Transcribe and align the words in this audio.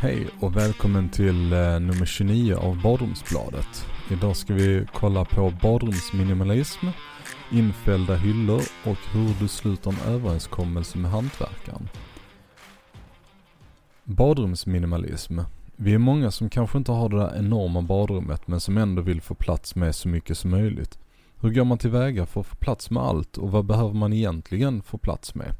Hej 0.00 0.26
och 0.40 0.56
välkommen 0.56 1.08
till 1.08 1.52
eh, 1.52 1.58
nummer 1.58 2.06
29 2.06 2.54
av 2.54 2.82
Badrumsbladet. 2.82 3.86
Idag 4.10 4.36
ska 4.36 4.54
vi 4.54 4.86
kolla 4.94 5.24
på 5.24 5.52
badrumsminimalism, 5.62 6.86
infällda 7.52 8.16
hyllor 8.16 8.60
och 8.84 8.98
hur 9.12 9.40
du 9.40 9.48
sluter 9.48 9.90
en 9.90 10.12
överenskommelse 10.14 10.98
med 10.98 11.10
hantverkaren. 11.10 11.88
Badrumsminimalism. 14.04 15.40
Vi 15.76 15.94
är 15.94 15.98
många 15.98 16.30
som 16.30 16.50
kanske 16.50 16.78
inte 16.78 16.92
har 16.92 17.08
det 17.08 17.16
där 17.16 17.38
enorma 17.38 17.82
badrummet 17.82 18.48
men 18.48 18.60
som 18.60 18.78
ändå 18.78 19.02
vill 19.02 19.20
få 19.20 19.34
plats 19.34 19.74
med 19.74 19.94
så 19.94 20.08
mycket 20.08 20.38
som 20.38 20.50
möjligt. 20.50 20.98
Hur 21.40 21.50
går 21.50 21.64
man 21.64 21.78
tillväga 21.78 22.26
för 22.26 22.40
att 22.40 22.46
få 22.46 22.56
plats 22.56 22.90
med 22.90 23.02
allt 23.02 23.36
och 23.36 23.52
vad 23.52 23.64
behöver 23.64 23.94
man 23.94 24.12
egentligen 24.12 24.82
få 24.82 24.98
plats 24.98 25.34
med? 25.34 25.54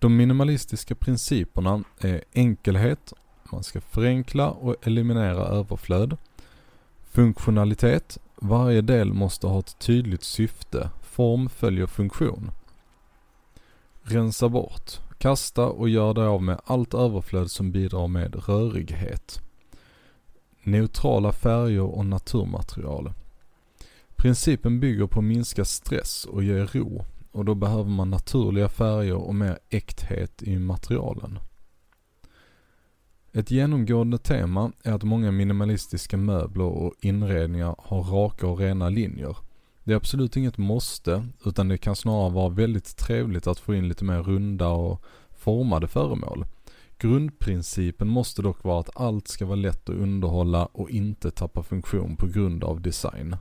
De 0.00 0.16
minimalistiska 0.16 0.94
principerna 0.94 1.84
är 1.98 2.24
enkelhet, 2.32 3.12
man 3.52 3.62
ska 3.62 3.80
förenkla 3.80 4.50
och 4.50 4.86
eliminera 4.86 5.44
överflöd. 5.44 6.16
Funktionalitet, 7.10 8.18
varje 8.36 8.80
del 8.80 9.12
måste 9.12 9.46
ha 9.46 9.58
ett 9.58 9.78
tydligt 9.78 10.22
syfte, 10.22 10.90
form 11.02 11.48
följer 11.48 11.86
funktion. 11.86 12.50
Rensa 14.02 14.48
bort, 14.48 15.00
kasta 15.18 15.66
och 15.66 15.88
gör 15.88 16.14
dig 16.14 16.26
av 16.26 16.42
med 16.42 16.60
allt 16.64 16.94
överflöd 16.94 17.50
som 17.50 17.72
bidrar 17.72 18.08
med 18.08 18.48
rörighet. 18.48 19.42
Neutrala 20.62 21.32
färger 21.32 21.94
och 21.96 22.06
naturmaterial. 22.06 23.12
Principen 24.16 24.80
bygger 24.80 25.06
på 25.06 25.18
att 25.18 25.24
minska 25.24 25.64
stress 25.64 26.24
och 26.24 26.44
ge 26.44 26.64
ro 26.64 27.04
och 27.32 27.44
då 27.44 27.54
behöver 27.54 27.90
man 27.90 28.10
naturliga 28.10 28.68
färger 28.68 29.14
och 29.14 29.34
mer 29.34 29.58
äkthet 29.68 30.42
i 30.42 30.58
materialen. 30.58 31.38
Ett 33.32 33.50
genomgående 33.50 34.18
tema 34.18 34.72
är 34.82 34.92
att 34.92 35.02
många 35.02 35.30
minimalistiska 35.30 36.16
möbler 36.16 36.64
och 36.64 36.94
inredningar 37.00 37.74
har 37.78 38.02
raka 38.02 38.46
och 38.46 38.58
rena 38.58 38.88
linjer. 38.88 39.36
Det 39.84 39.92
är 39.92 39.96
absolut 39.96 40.36
inget 40.36 40.58
måste, 40.58 41.26
utan 41.44 41.68
det 41.68 41.78
kan 41.78 41.96
snarare 41.96 42.32
vara 42.32 42.48
väldigt 42.48 42.96
trevligt 42.96 43.46
att 43.46 43.58
få 43.58 43.74
in 43.74 43.88
lite 43.88 44.04
mer 44.04 44.22
runda 44.22 44.68
och 44.68 45.02
formade 45.30 45.88
föremål. 45.88 46.46
Grundprincipen 46.98 48.08
måste 48.08 48.42
dock 48.42 48.64
vara 48.64 48.80
att 48.80 49.00
allt 49.00 49.28
ska 49.28 49.46
vara 49.46 49.56
lätt 49.56 49.88
att 49.88 49.96
underhålla 49.96 50.66
och 50.66 50.90
inte 50.90 51.30
tappa 51.30 51.62
funktion 51.62 52.16
på 52.16 52.26
grund 52.26 52.64
av 52.64 52.80
design. 52.80 53.36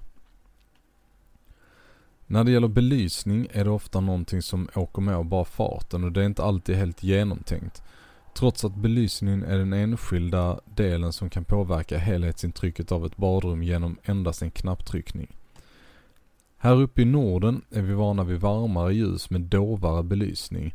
När 2.31 2.43
det 2.43 2.51
gäller 2.51 2.67
belysning 2.67 3.47
är 3.51 3.63
det 3.63 3.69
ofta 3.69 3.99
någonting 3.99 4.41
som 4.41 4.69
åker 4.75 5.01
med 5.01 5.15
av 5.15 5.25
bara 5.25 5.45
farten 5.45 6.03
och 6.03 6.11
det 6.11 6.21
är 6.21 6.25
inte 6.25 6.43
alltid 6.43 6.75
helt 6.75 7.03
genomtänkt. 7.03 7.83
Trots 8.35 8.65
att 8.65 8.75
belysningen 8.75 9.43
är 9.43 9.57
den 9.57 9.73
enskilda 9.73 10.59
delen 10.75 11.13
som 11.13 11.29
kan 11.29 11.43
påverka 11.43 11.97
helhetsintrycket 11.97 12.91
av 12.91 13.05
ett 13.05 13.17
badrum 13.17 13.63
genom 13.63 13.97
endast 14.03 14.41
en 14.41 14.51
knapptryckning. 14.51 15.35
Här 16.57 16.81
uppe 16.81 17.01
i 17.01 17.05
Norden 17.05 17.61
är 17.69 17.81
vi 17.81 17.93
vana 17.93 18.23
vid 18.23 18.39
varmare 18.39 18.93
ljus 18.93 19.29
med 19.29 19.41
dovare 19.41 20.03
belysning. 20.03 20.73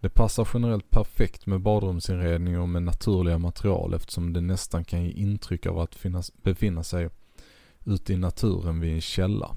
Det 0.00 0.08
passar 0.08 0.48
generellt 0.54 0.90
perfekt 0.90 1.46
med 1.46 1.60
badrumsinredning 1.60 2.60
och 2.60 2.68
med 2.68 2.82
naturliga 2.82 3.38
material 3.38 3.94
eftersom 3.94 4.32
det 4.32 4.40
nästan 4.40 4.84
kan 4.84 5.04
ge 5.04 5.10
intryck 5.10 5.66
av 5.66 5.78
att 5.78 5.94
finnas, 5.94 6.32
befinna 6.42 6.82
sig 6.82 7.08
ute 7.84 8.12
i 8.12 8.16
naturen 8.16 8.80
vid 8.80 8.94
en 8.94 9.00
källa. 9.00 9.56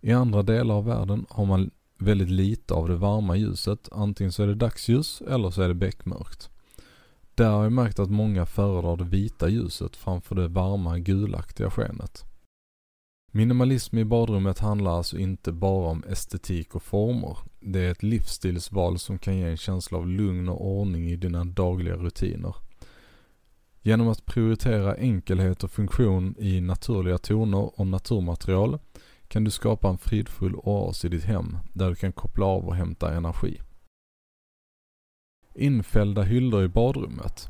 I 0.00 0.12
andra 0.12 0.42
delar 0.42 0.74
av 0.74 0.84
världen 0.84 1.26
har 1.28 1.44
man 1.44 1.70
väldigt 1.98 2.30
lite 2.30 2.74
av 2.74 2.88
det 2.88 2.96
varma 2.96 3.36
ljuset. 3.36 3.88
Antingen 3.92 4.32
så 4.32 4.42
är 4.42 4.46
det 4.46 4.54
dagsljus 4.54 5.22
eller 5.28 5.50
så 5.50 5.62
är 5.62 5.68
det 5.68 5.74
beckmörkt. 5.74 6.50
Där 7.34 7.50
har 7.50 7.62
jag 7.62 7.72
märkt 7.72 7.98
att 7.98 8.10
många 8.10 8.46
föredrar 8.46 8.96
det 8.96 9.04
vita 9.04 9.48
ljuset 9.48 9.96
framför 9.96 10.34
det 10.34 10.48
varma 10.48 10.98
gulaktiga 10.98 11.70
skenet. 11.70 12.24
Minimalism 13.32 13.98
i 13.98 14.04
badrummet 14.04 14.58
handlar 14.58 14.90
alltså 14.90 15.18
inte 15.18 15.52
bara 15.52 15.90
om 15.90 16.04
estetik 16.08 16.74
och 16.74 16.82
former. 16.82 17.38
Det 17.60 17.80
är 17.80 17.90
ett 17.90 18.02
livsstilsval 18.02 18.98
som 18.98 19.18
kan 19.18 19.36
ge 19.36 19.44
en 19.44 19.56
känsla 19.56 19.98
av 19.98 20.08
lugn 20.08 20.48
och 20.48 20.66
ordning 20.66 21.10
i 21.10 21.16
dina 21.16 21.44
dagliga 21.44 21.96
rutiner. 21.96 22.54
Genom 23.82 24.08
att 24.08 24.26
prioritera 24.26 24.96
enkelhet 24.96 25.64
och 25.64 25.70
funktion 25.70 26.34
i 26.38 26.60
naturliga 26.60 27.18
toner 27.18 27.80
och 27.80 27.86
naturmaterial 27.86 28.78
kan 29.30 29.44
du 29.44 29.50
skapa 29.50 29.88
en 29.88 29.98
fridfull 29.98 30.54
oas 30.54 31.04
i 31.04 31.08
ditt 31.08 31.24
hem 31.24 31.58
där 31.72 31.88
du 31.88 31.94
kan 31.94 32.12
koppla 32.12 32.46
av 32.46 32.68
och 32.68 32.76
hämta 32.76 33.14
energi. 33.14 33.60
Infällda 35.54 36.22
hyllor 36.22 36.64
i 36.64 36.68
badrummet. 36.68 37.48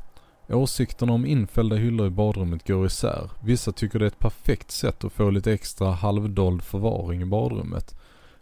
Åsikterna 0.49 1.13
om 1.13 1.25
infällda 1.25 1.75
hyllor 1.75 2.07
i 2.07 2.09
badrummet 2.09 2.67
går 2.67 2.85
isär. 2.85 3.31
Vissa 3.43 3.71
tycker 3.71 3.99
det 3.99 4.05
är 4.05 4.07
ett 4.07 4.19
perfekt 4.19 4.71
sätt 4.71 5.03
att 5.03 5.13
få 5.13 5.29
lite 5.29 5.53
extra 5.53 5.91
halvdold 5.91 6.63
förvaring 6.63 7.21
i 7.21 7.25
badrummet. 7.25 7.95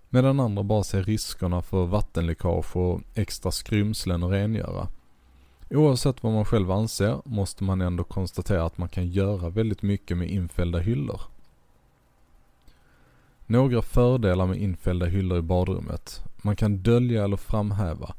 Medan 0.09 0.39
andra 0.39 0.63
bara 0.63 0.83
ser 0.83 1.03
riskerna 1.03 1.61
för 1.61 1.85
vattenläckage 1.85 2.75
och 2.75 3.01
extra 3.15 3.51
skrymslen 3.51 4.23
att 4.23 4.31
rengöra. 4.31 4.87
Oavsett 5.69 6.23
vad 6.23 6.33
man 6.33 6.45
själv 6.45 6.71
anser 6.71 7.21
måste 7.25 7.63
man 7.63 7.81
ändå 7.81 8.03
konstatera 8.03 8.65
att 8.65 8.77
man 8.77 8.89
kan 8.89 9.07
göra 9.07 9.49
väldigt 9.49 9.81
mycket 9.81 10.17
med 10.17 10.29
infällda 10.29 10.79
hyllor. 10.79 11.21
Några 13.51 13.81
fördelar 13.81 14.47
med 14.47 14.61
infällda 14.61 15.05
hyllor 15.05 15.37
i 15.37 15.41
badrummet. 15.41 16.23
Man 16.41 16.55
kan 16.55 16.77
dölja 16.77 17.23
eller 17.23 17.37
framhäva. 17.37 18.15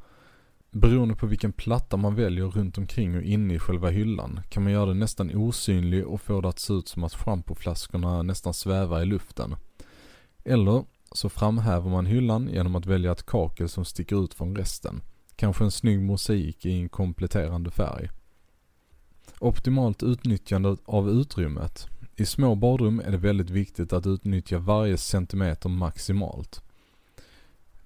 Beroende 0.70 1.14
på 1.14 1.26
vilken 1.26 1.52
platta 1.52 1.96
man 1.96 2.14
väljer 2.14 2.44
runt 2.44 2.78
omkring 2.78 3.16
och 3.16 3.22
inne 3.22 3.54
i 3.54 3.58
själva 3.58 3.90
hyllan 3.90 4.40
kan 4.48 4.62
man 4.62 4.72
göra 4.72 4.86
den 4.86 4.98
nästan 4.98 5.34
osynlig 5.34 6.06
och 6.06 6.20
få 6.20 6.40
det 6.40 6.48
att 6.48 6.58
se 6.58 6.72
ut 6.72 6.88
som 6.88 7.04
att 7.04 7.14
schampoflaskorna 7.14 8.22
nästan 8.22 8.54
svävar 8.54 9.02
i 9.02 9.04
luften. 9.04 9.56
Eller 10.44 10.84
så 11.12 11.28
framhäver 11.28 11.90
man 11.90 12.06
hyllan 12.06 12.48
genom 12.52 12.76
att 12.76 12.86
välja 12.86 13.12
ett 13.12 13.26
kakel 13.26 13.69
som 13.69 13.84
sticker 13.84 14.24
ut 14.24 14.34
från 14.34 14.56
resten. 14.56 15.02
Kanske 15.36 15.64
en 15.64 15.70
snygg 15.70 16.00
mosaik 16.00 16.66
i 16.66 16.72
en 16.72 16.88
kompletterande 16.88 17.70
färg. 17.70 18.10
Optimalt 19.38 20.02
utnyttjande 20.02 20.76
av 20.84 21.10
utrymmet. 21.10 21.88
I 22.20 22.26
små 22.26 22.54
badrum 22.54 23.00
är 23.00 23.10
det 23.10 23.16
väldigt 23.16 23.50
viktigt 23.50 23.92
att 23.92 24.06
utnyttja 24.06 24.58
varje 24.58 24.97
centimeter 24.97 25.69
maximalt. 25.69 26.62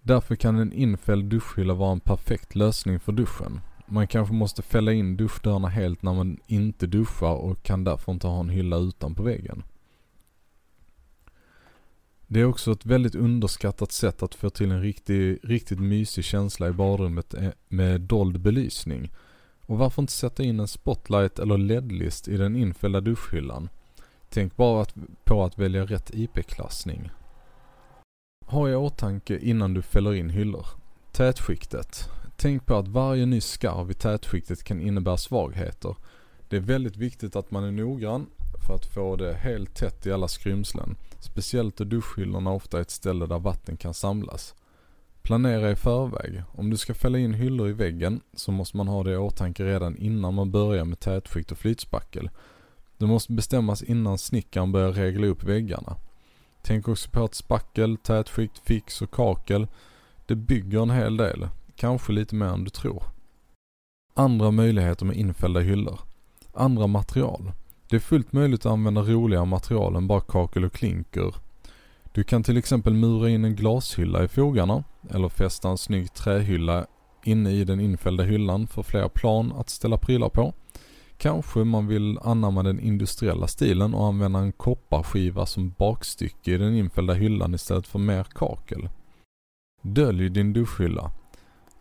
Därför 0.00 0.36
kan 0.36 0.58
en 0.58 0.72
infälld 0.72 1.24
duschhylla 1.24 1.74
vara 1.74 1.92
en 1.92 2.00
perfekt 2.00 2.54
lösning 2.54 3.00
för 3.00 3.12
duschen. 3.12 3.60
Man 3.86 4.06
kanske 4.06 4.34
måste 4.34 4.62
fälla 4.62 4.92
in 4.92 5.16
duschdörrarna 5.16 5.68
helt 5.68 6.02
när 6.02 6.14
man 6.14 6.38
inte 6.46 6.86
duschar 6.86 7.34
och 7.34 7.62
kan 7.62 7.84
därför 7.84 8.12
inte 8.12 8.26
ha 8.26 8.40
en 8.40 8.48
hylla 8.48 8.76
utanpå 8.76 9.22
väggen. 9.22 9.62
Det 12.26 12.40
är 12.40 12.44
också 12.44 12.72
ett 12.72 12.86
väldigt 12.86 13.14
underskattat 13.14 13.92
sätt 13.92 14.22
att 14.22 14.34
få 14.34 14.50
till 14.50 14.70
en 14.70 14.82
riktig, 14.82 15.38
riktigt 15.42 15.80
mysig 15.80 16.24
känsla 16.24 16.68
i 16.68 16.72
badrummet 16.72 17.34
eh, 17.34 17.48
med 17.68 18.00
dold 18.00 18.40
belysning. 18.40 19.10
Och 19.66 19.78
varför 19.78 20.02
inte 20.02 20.12
sätta 20.12 20.42
in 20.42 20.60
en 20.60 20.68
spotlight 20.68 21.38
eller 21.38 21.58
ledlist 21.58 22.28
i 22.28 22.36
den 22.36 22.56
infällda 22.56 23.00
duschhyllan? 23.00 23.68
Tänk 24.34 24.56
bara 24.56 24.82
att, 24.82 24.94
på 25.24 25.44
att 25.44 25.58
välja 25.58 25.84
rätt 25.84 26.10
IP-klassning. 26.14 27.10
Ha 28.46 28.68
i 28.68 28.74
åtanke 28.74 29.38
innan 29.38 29.74
du 29.74 29.82
fäller 29.82 30.14
in 30.14 30.30
hyllor. 30.30 30.66
Tätskiktet. 31.12 32.08
Tänk 32.36 32.66
på 32.66 32.76
att 32.76 32.88
varje 32.88 33.26
ny 33.26 33.40
skarv 33.40 33.90
i 33.90 33.94
tätskiktet 33.94 34.64
kan 34.64 34.80
innebära 34.80 35.16
svagheter. 35.16 35.96
Det 36.48 36.56
är 36.56 36.60
väldigt 36.60 36.96
viktigt 36.96 37.36
att 37.36 37.50
man 37.50 37.64
är 37.64 37.70
noggrann 37.70 38.26
för 38.66 38.74
att 38.74 38.86
få 38.86 39.16
det 39.16 39.34
helt 39.34 39.74
tätt 39.74 40.06
i 40.06 40.12
alla 40.12 40.28
skrymslen. 40.28 40.96
Speciellt 41.18 41.76
då 41.76 41.84
duschhyllorna 41.84 42.52
ofta 42.52 42.76
är 42.76 42.82
ett 42.82 42.90
ställe 42.90 43.26
där 43.26 43.38
vatten 43.38 43.76
kan 43.76 43.94
samlas. 43.94 44.54
Planera 45.22 45.70
i 45.70 45.76
förväg. 45.76 46.42
Om 46.52 46.70
du 46.70 46.76
ska 46.76 46.94
fälla 46.94 47.18
in 47.18 47.34
hyllor 47.34 47.68
i 47.68 47.72
väggen 47.72 48.20
så 48.34 48.52
måste 48.52 48.76
man 48.76 48.88
ha 48.88 49.02
det 49.02 49.12
i 49.12 49.16
åtanke 49.16 49.64
redan 49.64 49.96
innan 49.96 50.34
man 50.34 50.50
börjar 50.50 50.84
med 50.84 51.00
tätskikt 51.00 51.52
och 51.52 51.58
flytspackel. 51.58 52.30
Det 52.98 53.06
måste 53.06 53.32
bestämmas 53.32 53.82
innan 53.82 54.18
snickaren 54.18 54.72
börjar 54.72 54.92
regla 54.92 55.26
upp 55.26 55.44
väggarna. 55.44 55.96
Tänk 56.62 56.88
också 56.88 57.10
på 57.10 57.24
att 57.24 57.34
spackel, 57.34 57.96
tätskikt, 57.96 58.58
fix 58.64 59.02
och 59.02 59.10
kakel, 59.10 59.66
det 60.26 60.34
bygger 60.34 60.82
en 60.82 60.90
hel 60.90 61.16
del. 61.16 61.48
Kanske 61.76 62.12
lite 62.12 62.34
mer 62.34 62.46
än 62.46 62.64
du 62.64 62.70
tror. 62.70 63.02
Andra 64.14 64.50
möjligheter 64.50 65.06
med 65.06 65.16
infällda 65.16 65.60
hyllor. 65.60 66.00
Andra 66.52 66.86
material. 66.86 67.52
Det 67.88 67.96
är 67.96 68.00
fullt 68.00 68.32
möjligt 68.32 68.66
att 68.66 68.72
använda 68.72 69.02
roligare 69.02 69.44
material 69.44 69.96
än 69.96 70.06
bara 70.06 70.20
kakel 70.20 70.64
och 70.64 70.72
klinker. 70.72 71.34
Du 72.12 72.24
kan 72.24 72.42
till 72.42 72.56
exempel 72.56 72.94
mura 72.94 73.30
in 73.30 73.44
en 73.44 73.56
glashylla 73.56 74.24
i 74.24 74.28
fogarna 74.28 74.84
eller 75.10 75.28
fästa 75.28 75.68
en 75.68 75.78
snygg 75.78 76.14
trähylla 76.14 76.86
inne 77.24 77.50
i 77.50 77.64
den 77.64 77.80
infällda 77.80 78.24
hyllan 78.24 78.66
för 78.66 78.82
fler 78.82 79.08
plan 79.08 79.52
att 79.52 79.70
ställa 79.70 79.98
prylar 79.98 80.28
på. 80.28 80.54
Kanske 81.16 81.58
man 81.58 81.86
vill 81.86 82.18
anamma 82.18 82.62
den 82.62 82.80
industriella 82.80 83.46
stilen 83.46 83.94
och 83.94 84.06
använda 84.06 84.38
en 84.38 84.52
kopparskiva 84.52 85.46
som 85.46 85.74
bakstycke 85.78 86.54
i 86.54 86.58
den 86.58 86.74
infällda 86.74 87.14
hyllan 87.14 87.54
istället 87.54 87.86
för 87.86 87.98
mer 87.98 88.24
kakel. 88.24 88.88
Dölj 89.82 90.28
din 90.28 90.52
duschhylla. 90.52 91.12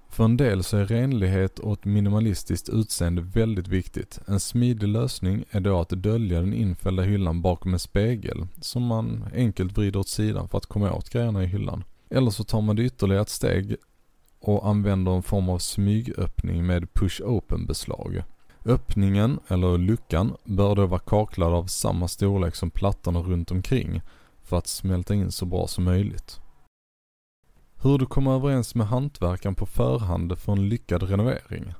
För 0.10 0.26
en 0.26 0.38
del 0.38 0.64
så 0.64 0.78
är 0.78 0.86
renlighet 0.86 1.60
och 1.60 1.74
ett 1.74 1.86
minimalistiskt 1.86 2.70
utseende 2.70 3.22
väldigt 3.22 3.68
viktigt. 3.68 4.20
En 4.28 4.40
smidig 4.40 4.88
lösning 4.88 5.44
är 5.52 5.60
då 5.60 5.80
att 5.80 5.90
dölja 5.90 6.40
den 6.40 6.54
infällda 6.54 7.04
hyllan 7.04 7.42
bakom 7.42 7.74
en 7.74 7.80
spegel 7.80 8.48
som 8.62 8.84
man 8.84 9.26
enkelt 9.34 9.78
vrider 9.78 10.00
åt 10.00 10.08
sidan 10.08 10.50
för 10.50 10.58
att 10.58 10.66
komma 10.66 10.94
åt 10.94 11.10
grejerna 11.10 11.44
i 11.44 11.48
hyllan. 11.48 11.84
Eller 12.10 12.32
så 12.32 12.44
tar 12.44 12.62
man 12.62 12.76
det 12.76 12.84
ytterligare 12.84 13.22
ett 13.22 13.30
steg 13.30 13.76
och 14.40 14.68
använder 14.68 15.12
en 15.12 15.24
form 15.24 15.50
av 15.50 15.58
smygöppning 15.58 16.66
med 16.66 16.88
push-open 16.94 17.68
beslag. 17.68 18.24
Öppningen, 18.66 19.40
eller 19.48 19.78
luckan, 19.78 20.36
bör 20.44 20.76
då 20.76 20.86
vara 20.86 21.00
kaklad 21.00 21.54
av 21.54 21.66
samma 21.66 22.08
storlek 22.08 22.56
som 22.56 22.70
plattorna 22.70 23.20
runt 23.20 23.52
omkring 23.52 24.02
för 24.44 24.58
att 24.58 24.68
smälta 24.68 25.14
in 25.14 25.32
så 25.32 25.46
bra 25.46 25.68
som 25.68 25.84
möjligt. 25.84 26.40
Hur 27.82 27.98
du 27.98 28.06
kommer 28.06 28.32
överens 28.32 28.76
med 28.76 28.88
hantverkaren 28.88 29.56
på 29.56 29.66
förhand 29.66 30.40
för 30.40 30.52
en 30.52 30.70
lyckad 30.70 31.04
renovering. 31.04 31.74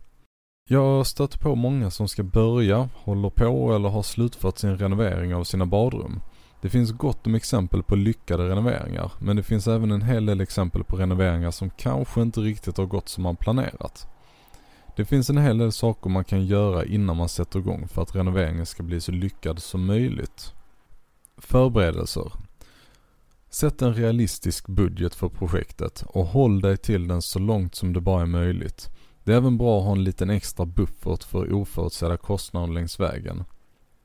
Jag 0.70 1.08
stöter 1.08 1.40
på 1.40 1.56
många 1.56 1.92
som 1.92 2.08
ska 2.08 2.24
börja, 2.24 2.90
håller 2.96 3.30
på 3.30 3.76
eller 3.76 3.90
har 3.90 4.04
slutfört 4.04 4.58
sin 4.58 4.78
renovering 4.78 5.36
av 5.36 5.44
sina 5.44 5.66
badrum. 5.66 6.22
Det 6.62 6.70
finns 6.70 6.92
gott 6.92 7.28
om 7.28 7.36
exempel 7.36 7.84
på 7.84 7.96
lyckade 7.96 8.50
renoveringar, 8.50 9.12
men 9.20 9.36
det 9.36 9.44
finns 9.44 9.68
även 9.68 9.92
en 9.92 10.02
hel 10.02 10.26
del 10.26 10.42
exempel 10.42 10.84
på 10.84 10.98
renoveringar 10.98 11.52
som 11.52 11.70
kanske 11.70 12.22
inte 12.22 12.40
riktigt 12.40 12.78
har 12.78 12.86
gått 12.86 13.10
som 13.10 13.24
man 13.24 13.36
planerat. 13.36 14.08
Det 14.96 15.06
finns 15.06 15.30
en 15.30 15.38
hel 15.38 15.58
del 15.58 15.72
saker 15.72 16.10
man 16.10 16.24
kan 16.24 16.46
göra 16.46 16.86
innan 16.86 17.18
man 17.18 17.30
sätter 17.30 17.60
igång 17.60 17.88
för 17.88 18.02
att 18.02 18.16
renoveringen 18.16 18.66
ska 18.66 18.84
bli 18.84 19.02
så 19.02 19.12
lyckad 19.12 19.60
som 19.62 19.86
möjligt. 19.86 20.54
Förberedelser. 21.38 22.32
Sätt 23.50 23.82
en 23.82 23.94
realistisk 23.94 24.68
budget 24.68 25.16
för 25.16 25.30
projektet 25.30 26.04
och 26.08 26.26
håll 26.26 26.62
dig 26.62 26.78
till 26.78 27.08
den 27.08 27.22
så 27.22 27.40
långt 27.40 27.76
som 27.76 27.94
det 27.94 28.02
bara 28.02 28.22
är 28.22 28.26
möjligt. 28.26 28.90
Det 29.24 29.34
är 29.34 29.38
även 29.38 29.58
bra 29.58 29.80
att 29.80 29.86
ha 29.86 29.92
en 29.92 30.04
liten 30.04 30.30
extra 30.30 30.66
buffert 30.66 31.24
för 31.24 31.54
oförutsedda 31.54 32.18
kostnader 32.18 32.74
längs 32.74 33.00
vägen. 33.00 33.44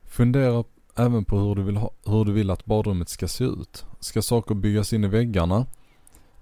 Fundera 0.04 0.64
även 0.96 1.24
på 1.24 1.38
hur 1.38 1.54
du, 1.54 1.62
vill 1.62 1.76
ha, 1.76 1.90
hur 2.04 2.24
du 2.24 2.32
vill 2.32 2.50
att 2.50 2.64
badrummet 2.64 3.08
ska 3.08 3.28
se 3.28 3.44
ut. 3.44 3.86
Ska 4.00 4.22
saker 4.22 4.54
byggas 4.54 4.92
in 4.92 5.04
i 5.04 5.08
väggarna? 5.08 5.66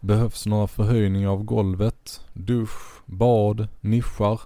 Behövs 0.06 0.47
några 0.47 0.67
förhöjningar 0.67 1.29
av 1.29 1.44
golvet, 1.44 2.20
dusch, 2.32 3.03
bad, 3.06 3.69
nischar? 3.81 4.41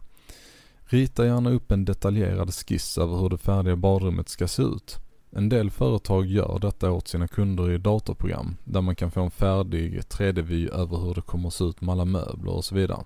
Rita 0.85 1.27
gärna 1.27 1.51
upp 1.51 1.73
en 1.73 1.85
detaljerad 1.85 2.55
skiss 2.55 2.99
över 2.99 3.17
hur 3.17 3.29
det 3.29 3.39
färdiga 3.39 3.77
badrummet 3.77 4.29
ska 4.29 4.49
se 4.49 4.62
ut. 4.62 4.99
En 5.31 5.49
del 5.49 5.71
företag 5.71 6.27
gör 6.27 6.59
detta 6.59 6.91
åt 6.91 7.09
sina 7.09 7.29
kunder 7.29 7.71
i 7.71 7.79
datorprogram 7.79 8.57
där 8.65 8.81
man 8.81 8.97
kan 8.97 9.11
få 9.11 9.21
en 9.21 9.31
färdig 9.31 10.01
3D-vy 10.01 10.69
över 10.69 10.97
hur 10.97 11.15
det 11.15 11.21
kommer 11.21 11.49
att 11.49 11.55
se 11.55 11.65
ut 11.65 11.81
med 11.81 11.93
alla 11.93 12.05
möbler 12.05 12.53
och 12.53 12.65
så 12.65 12.75
vidare. 12.75 13.05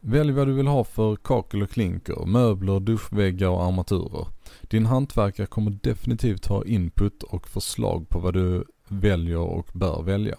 Välj 0.00 0.32
vad 0.32 0.46
du 0.46 0.52
vill 0.52 0.66
ha 0.66 0.84
för 0.84 1.16
kakel 1.16 1.62
och 1.62 1.70
klinker, 1.70 2.26
möbler, 2.26 2.80
duschväggar 2.80 3.48
och 3.48 3.64
armaturer. 3.64 4.26
Din 4.62 4.86
hantverkare 4.86 5.46
kommer 5.46 5.78
definitivt 5.82 6.46
ha 6.46 6.64
input 6.64 7.22
och 7.22 7.48
förslag 7.48 8.08
på 8.08 8.18
vad 8.18 8.34
du 8.34 8.64
väljer 8.88 9.38
och 9.38 9.68
bör 9.72 10.02
välja. 10.02 10.36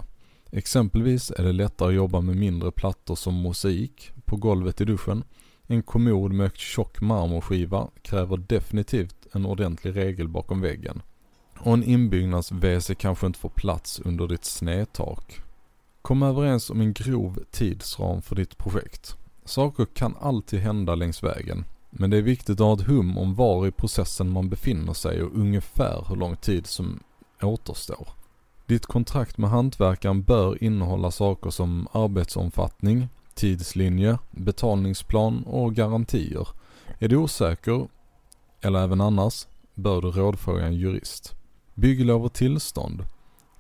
Exempelvis 0.56 1.32
är 1.32 1.44
det 1.44 1.52
lättare 1.52 1.90
att 1.90 1.96
jobba 1.96 2.22
med 2.22 2.36
mindre 2.36 2.72
plattor 2.72 3.16
som 3.16 3.34
mosaik 3.34 4.12
på 4.26 4.36
golvet 4.36 4.82
i 4.82 4.86
duschen. 4.86 5.24
En 5.68 5.84
kommod 5.84 6.32
med 6.32 6.52
tjock 6.56 7.02
marmorskiva 7.02 7.88
kräver 8.02 8.38
definitivt 8.38 9.28
en 9.32 9.46
ordentlig 9.46 9.96
regel 9.96 10.28
bakom 10.28 10.62
väggen. 10.62 11.02
Och 11.60 11.74
en 11.74 11.84
inbyggnads-WC 11.84 12.96
kanske 12.96 13.28
inte 13.28 13.40
får 13.40 13.50
plats 13.50 14.00
under 14.00 14.28
ditt 14.28 14.46
snedtak. 14.46 15.42
Kom 16.02 16.24
överens 16.24 16.70
om 16.70 16.82
en 16.82 16.94
grov 16.94 17.40
tidsram 17.52 18.22
för 18.22 18.36
ditt 18.36 18.58
projekt. 18.58 19.18
Saker 19.46 19.86
kan 19.86 20.16
alltid 20.20 20.60
hända 20.60 20.96
längs 20.96 21.24
vägen. 21.24 21.66
Men 21.90 22.10
det 22.10 22.18
är 22.18 22.22
viktigt 22.22 22.60
att 22.60 22.66
ha 22.68 22.74
ett 22.74 22.88
hum 22.88 23.18
om 23.18 23.36
var 23.36 23.68
i 23.68 23.72
processen 23.72 24.30
man 24.30 24.50
befinner 24.50 24.94
sig 24.94 25.24
och 25.24 25.36
ungefär 25.36 26.06
hur 26.08 26.16
lång 26.16 26.36
tid 26.36 26.68
som 26.68 27.00
återstår. 27.42 28.23
Ditt 28.66 28.86
kontrakt 28.86 29.38
med 29.38 29.50
hantverkaren 29.50 30.24
bör 30.24 30.64
innehålla 30.64 31.12
saker 31.12 31.50
som 31.50 31.88
arbetsomfattning, 31.92 33.08
tidslinje, 33.34 34.18
betalningsplan 34.32 35.44
och 35.44 35.76
garantier. 35.76 36.48
Är 37.00 37.08
du 37.08 37.16
osäker, 37.16 37.88
eller 38.62 38.84
även 38.84 39.02
annars, 39.02 39.48
bör 39.76 40.02
du 40.02 40.08
rådfråga 40.08 40.66
en 40.66 40.76
jurist. 40.76 41.36
Bygglov 41.74 42.26
och 42.26 42.34
tillstånd. 42.34 43.06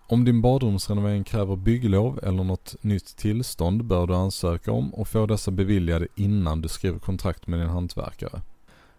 Om 0.08 0.26
din 0.26 0.42
badrumsrenovering 0.42 1.24
kräver 1.24 1.56
bygglov 1.56 2.20
eller 2.24 2.44
något 2.44 2.76
nytt 2.82 3.18
tillstånd 3.18 3.84
bör 3.86 4.08
du 4.08 4.16
ansöka 4.16 4.72
om 4.72 4.94
och 4.94 5.08
få 5.08 5.26
dessa 5.26 5.52
beviljade 5.52 6.08
innan 6.16 6.62
du 6.62 6.70
skriver 6.70 7.00
kontrakt 7.00 7.48
med 7.48 7.60
din 7.60 7.70
hantverkare. 7.70 8.42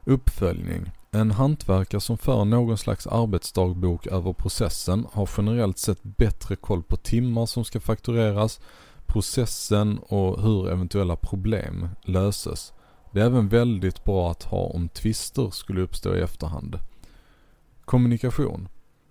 Uppföljning. 0.04 0.90
En 1.14 1.31
hantverkare 1.31 2.00
som 2.00 2.19
för 2.19 2.44
någon 2.44 2.78
slags 2.78 3.06
arbetsdagbok 3.06 4.06
över 4.06 4.32
processen 4.32 5.06
har 5.12 5.31
generellt 5.37 5.78
sett 5.78 6.02
bättre 6.02 6.56
koll 6.56 6.82
på 6.82 6.96
timmar 6.96 7.46
som 7.46 7.64
ska 7.64 7.81
faktureras, 7.81 8.61
processen 9.06 9.99
och 9.99 10.43
hur 10.43 10.69
eventuella 10.69 11.16
problem 11.16 11.88
löses. 12.02 12.72
Det 13.12 13.20
är 13.20 13.26
även 13.26 13.49
väldigt 13.49 14.05
bra 14.05 14.31
att 14.31 14.43
ha 14.43 14.58
om 14.58 14.88
tvister 14.88 15.50
skulle 15.50 15.81
uppstå 15.81 16.16
i 16.16 16.20
efterhand. 16.20 16.78
Kommunikation. 17.84 18.69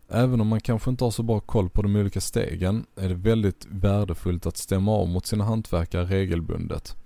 Även 0.10 0.42
om 0.42 0.48
man 0.48 0.62
kanske 0.62 0.90
inte 0.90 1.04
har 1.04 1.12
så 1.12 1.24
bra 1.24 1.40
koll 1.40 1.70
på 1.70 1.82
de 1.82 1.96
olika 1.96 2.22
stegen 2.22 2.86
är 2.96 3.10
det 3.10 3.16
väldigt 3.16 3.66
värdefullt 3.70 4.46
att 4.46 4.58
stämma 4.58 4.92
av 4.92 5.08
mot 5.08 5.26
sina 5.26 5.44
hantverkare 5.44 6.06
regelbundet. 6.06 7.03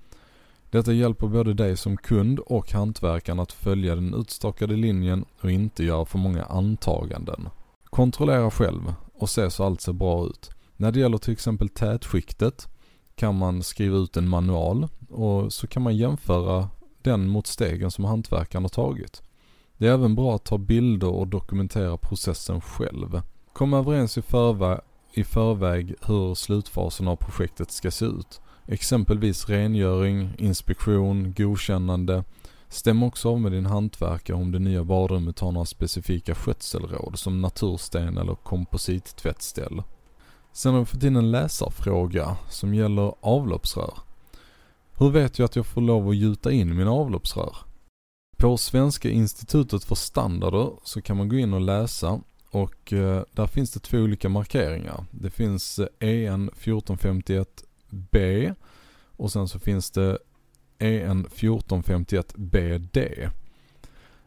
Detta 0.78 0.94
hjälper 0.94 1.28
både 1.28 1.54
dig 1.54 1.78
som 1.78 1.98
kund 1.98 2.40
och 2.40 2.72
hantverkaren 2.72 3.40
att 3.40 3.52
följa 3.52 3.96
den 3.96 4.14
utstakade 4.14 4.76
linjen 4.76 5.26
och 5.42 5.52
inte 5.52 5.84
göra 5.84 6.06
för 6.06 6.18
många 6.18 6.44
antaganden. 6.44 7.50
Kontrollera 7.86 8.52
själv 8.52 8.94
och 9.14 9.30
se 9.30 9.50
så 9.50 9.64
allt 9.64 9.82
ser 9.82 9.94
bra 9.94 10.26
ut. 10.26 10.50
När 10.76 10.92
det 10.92 11.00
gäller 11.00 11.18
till 11.18 11.34
exempel 11.34 11.70
tätskiktet 11.70 12.68
kan 13.16 13.38
man 13.38 13.64
skriva 13.64 13.98
ut 13.98 14.18
en 14.18 14.30
manual 14.30 14.88
och 15.10 15.54
så 15.54 15.68
kan 15.68 15.84
man 15.84 15.98
jämföra 15.98 16.70
den 17.02 17.28
mot 17.28 17.48
stegen 17.48 17.92
som 17.92 18.06
hantverkaren 18.06 18.64
har 18.64 18.70
tagit. 18.70 19.22
Det 19.78 19.88
är 19.88 19.94
även 19.94 20.16
bra 20.16 20.36
att 20.36 20.46
ta 20.46 20.58
bilder 20.58 21.10
och 21.10 21.28
dokumentera 21.28 21.98
processen 21.98 22.62
själv. 22.62 23.22
Kom 23.54 23.74
överens 23.74 24.18
i 24.18 24.22
förväg, 24.22 24.80
i 25.14 25.24
förväg 25.24 25.96
hur 26.02 26.36
slutfasen 26.36 27.08
av 27.08 27.16
projektet 27.16 27.72
ska 27.72 27.92
se 27.92 28.06
ut. 28.06 28.42
Exempelvis 28.70 29.50
rengöring, 29.50 30.30
inspektion, 30.38 31.34
godkännande. 31.38 32.24
Stäm 32.70 33.04
också 33.04 33.30
av 33.30 33.42
med 33.42 33.52
din 33.52 33.66
hantverkare 33.66 34.38
om 34.38 34.52
det 34.52 34.60
nya 34.60 34.84
badrummet 34.84 35.40
har 35.40 35.52
några 35.52 35.66
specifika 35.66 36.36
skötselråd 36.36 37.20
som 37.20 37.42
natursten 37.42 38.18
eller 38.18 38.36
komposittvättställ. 38.36 39.84
Sen 40.54 40.74
har 40.74 40.80
vi 40.80 40.86
fått 40.86 41.04
in 41.04 41.16
en 41.16 41.32
läsarfråga 41.32 42.38
som 42.50 42.74
gäller 42.74 43.14
avloppsrör. 43.20 43.94
Hur 44.98 45.10
vet 45.10 45.40
jag 45.40 45.46
att 45.46 45.56
jag 45.56 45.66
får 45.66 45.82
lov 45.82 46.10
att 46.10 46.16
gjuta 46.16 46.52
in 46.52 46.76
mina 46.76 46.92
avloppsrör? 46.92 47.56
På 48.38 48.58
Svenska 48.58 49.10
institutet 49.10 49.84
för 49.84 49.96
standarder 49.96 50.72
så 50.84 51.02
kan 51.02 51.18
man 51.18 51.30
gå 51.30 51.36
in 51.36 51.54
och 51.54 51.62
läsa 51.62 52.22
och 52.52 52.94
eh, 52.94 53.24
där 53.32 53.48
finns 53.48 53.72
det 53.72 53.80
två 53.80 53.98
olika 53.98 54.30
markeringar. 54.30 55.06
Det 55.12 55.30
finns 55.30 55.80
eh, 55.80 55.88
EN 56.00 56.48
1451 56.48 57.64
B 57.90 58.54
och 59.18 59.32
sen 59.32 59.48
så 59.48 59.60
finns 59.60 59.92
det 59.92 60.18
EN 60.80 61.28
1451BD. 61.28 63.30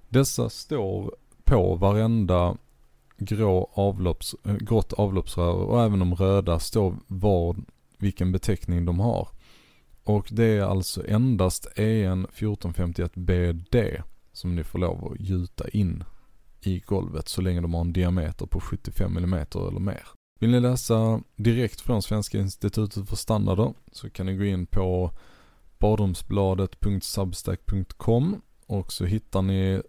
Dessa 0.08 0.50
står 0.50 1.14
på 1.44 1.74
varenda 1.74 2.56
grå 3.18 3.70
avlopps, 3.74 4.34
eh, 4.44 4.56
grått 4.56 4.92
avloppsrör 4.92 5.54
och 5.54 5.82
även 5.82 5.98
de 5.98 6.14
röda 6.14 6.58
står 6.58 6.96
var, 7.06 7.56
vilken 7.98 8.32
beteckning 8.32 8.84
de 8.84 9.00
har. 9.00 9.28
Och 10.04 10.28
det 10.30 10.44
är 10.44 10.62
alltså 10.62 11.08
endast 11.08 11.68
EN 11.76 12.26
1451BD 12.26 14.02
som 14.32 14.56
ni 14.56 14.64
får 14.64 14.78
lov 14.78 15.12
att 15.12 15.20
gjuta 15.20 15.68
in 15.68 16.04
i 16.60 16.80
golvet 16.80 17.28
så 17.28 17.40
länge 17.40 17.60
de 17.60 17.74
har 17.74 17.80
en 17.80 17.92
diameter 17.92 18.46
på 18.46 18.60
75 18.60 19.16
mm 19.16 19.46
eller 19.54 19.80
mer. 19.80 20.19
Vill 20.40 20.50
ni 20.50 20.60
läsa 20.60 21.20
direkt 21.36 21.80
från 21.80 22.02
Svenska 22.02 22.38
institutet 22.38 23.08
för 23.08 23.16
standarder 23.16 23.74
så 23.92 24.10
kan 24.10 24.26
ni 24.26 24.36
gå 24.36 24.44
in 24.44 24.66
på 24.66 25.10
badrumsbladet.substack.com 25.78 28.42
och 28.66 28.92
så 28.92 29.04
hittar 29.04 29.42
ni 29.42 29.82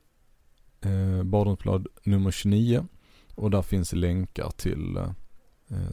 eh, 0.81 1.23
badrumsblad 1.23 1.87
nummer 2.03 2.31
29 2.31 2.85
och 3.35 3.51
där 3.51 3.61
finns 3.61 3.93
länkar 3.93 4.49
till 4.49 4.97
eh, 4.97 5.11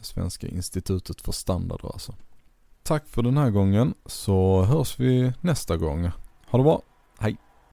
Svenska 0.01 0.47
institutet 0.47 1.21
för 1.21 1.31
standarder 1.31 1.87
alltså. 1.87 2.15
Tack 2.83 3.07
för 3.07 3.23
den 3.23 3.37
här 3.37 3.49
gången 3.49 3.93
så 4.05 4.63
hörs 4.63 4.99
vi 4.99 5.33
nästa 5.41 5.77
gång. 5.77 6.11
Ha 6.47 6.57
det 6.57 6.63
bra! 6.63 6.81